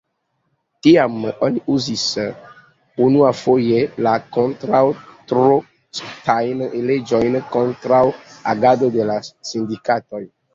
Tiam 0.85 1.17
oni 1.47 1.59
uzis 1.73 2.05
unuafoje 3.07 3.83
la 4.07 4.13
kontraŭ-trostajn 4.39 6.65
leĝojn 6.89 7.39
kontraŭ 7.59 8.01
agado 8.55 8.91
de 8.99 9.07
la 9.13 9.21
sindikatoj. 9.53 10.25